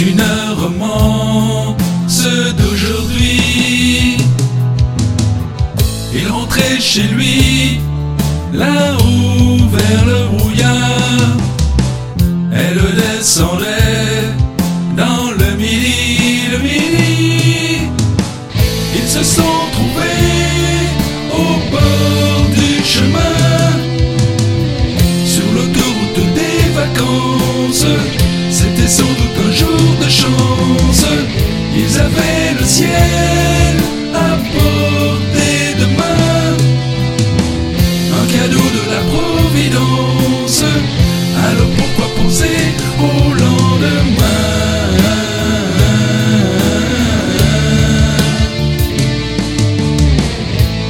C'est 0.00 0.06
une 0.06 0.24
romance 0.56 2.26
d'aujourd'hui. 2.56 4.16
Il 6.14 6.26
rentrait 6.26 6.80
chez 6.80 7.02
lui, 7.02 7.80
là-haut 8.54 9.58
vers 9.68 10.04
le 10.06 10.38
brouillard. 10.38 11.36
Elle 12.50 12.80
descendait 12.96 14.32
dans 14.96 15.32
le 15.38 15.56
midi, 15.56 16.48
le 16.50 16.58
midi. 16.60 17.80
Ils 18.96 19.08
se 19.08 19.22
sont 19.22 19.60
trouvés 19.72 20.80
au 21.30 21.50
bord 21.70 22.46
du 22.54 22.82
chemin, 22.86 23.29
Avaient 32.00 32.58
le 32.58 32.64
ciel 32.64 33.76
à 34.14 34.36
portée 34.54 35.74
de 35.78 35.86
main, 35.98 36.56
un 38.18 38.26
cadeau 38.34 38.68
de 38.78 38.82
la 38.90 39.02
Providence. 39.12 40.64
Alors 41.46 41.70
pourquoi 41.76 42.06
penser 42.22 42.58
au 42.98 43.34
lendemain? 43.34 44.40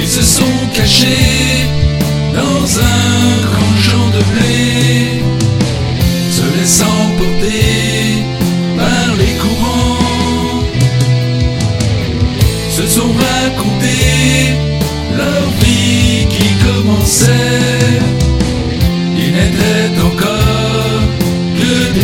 Ils 0.00 0.08
se 0.08 0.22
sont 0.22 0.58
cachés 0.72 1.41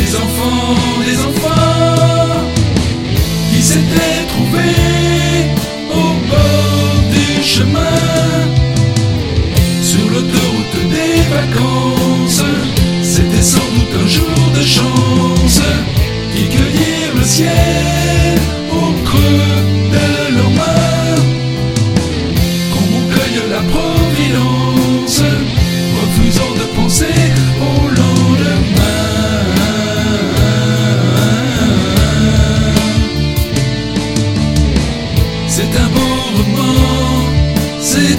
les 0.09 0.17
enfants. 0.17 0.48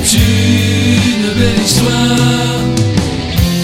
C'est 0.03 0.17
une 0.17 1.29
belle 1.39 1.63
histoire, 1.63 2.59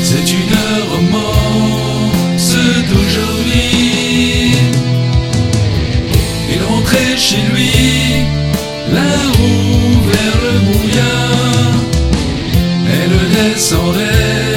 c'est 0.04 0.32
une 0.32 0.58
romance 0.94 2.56
d'aujourd'hui. 2.90 4.52
Il 6.54 6.62
rentrait 6.64 7.18
chez 7.18 7.42
lui, 7.54 7.72
là-haut 8.94 10.02
vers 10.12 10.38
le 10.46 10.54
brouillard. 10.68 11.76
Elle 12.88 13.18
descendait 13.36 14.55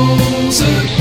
Providence 0.00 0.99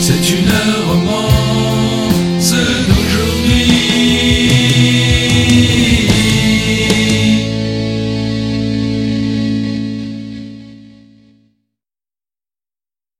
C'est 0.00 0.30
une 0.30 0.50
romance. 0.88 1.41